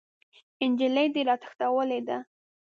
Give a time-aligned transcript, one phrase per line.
[0.69, 2.17] نجلۍ دې راتښتولې ده!